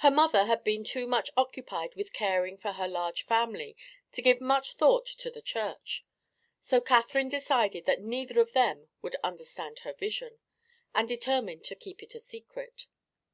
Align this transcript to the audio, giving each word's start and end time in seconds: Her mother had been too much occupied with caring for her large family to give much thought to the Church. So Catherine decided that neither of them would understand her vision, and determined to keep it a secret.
Her 0.00 0.10
mother 0.10 0.44
had 0.44 0.64
been 0.64 0.84
too 0.84 1.06
much 1.06 1.30
occupied 1.34 1.94
with 1.94 2.12
caring 2.12 2.58
for 2.58 2.72
her 2.72 2.86
large 2.86 3.24
family 3.24 3.74
to 4.12 4.20
give 4.20 4.38
much 4.38 4.74
thought 4.74 5.06
to 5.06 5.30
the 5.30 5.40
Church. 5.40 6.04
So 6.60 6.78
Catherine 6.78 7.30
decided 7.30 7.86
that 7.86 8.02
neither 8.02 8.38
of 8.38 8.52
them 8.52 8.90
would 9.00 9.16
understand 9.24 9.78
her 9.78 9.94
vision, 9.94 10.40
and 10.94 11.08
determined 11.08 11.64
to 11.64 11.74
keep 11.74 12.02
it 12.02 12.14
a 12.14 12.20
secret. 12.20 12.86